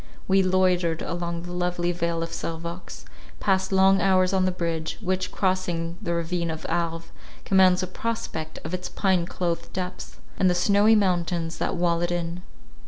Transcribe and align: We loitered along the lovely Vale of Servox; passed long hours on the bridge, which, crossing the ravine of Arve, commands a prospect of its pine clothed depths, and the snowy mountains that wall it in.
We 0.27 0.41
loitered 0.41 1.03
along 1.03 1.43
the 1.43 1.51
lovely 1.51 1.91
Vale 1.91 2.23
of 2.23 2.31
Servox; 2.33 3.03
passed 3.39 3.71
long 3.71 4.01
hours 4.01 4.33
on 4.33 4.45
the 4.45 4.51
bridge, 4.51 4.97
which, 4.99 5.31
crossing 5.31 5.99
the 6.01 6.15
ravine 6.15 6.49
of 6.49 6.65
Arve, 6.67 7.11
commands 7.45 7.83
a 7.83 7.85
prospect 7.85 8.57
of 8.63 8.73
its 8.73 8.89
pine 8.89 9.27
clothed 9.27 9.71
depths, 9.73 10.17
and 10.39 10.49
the 10.49 10.55
snowy 10.55 10.95
mountains 10.95 11.59
that 11.59 11.75
wall 11.75 12.01
it 12.01 12.09
in. 12.11 12.41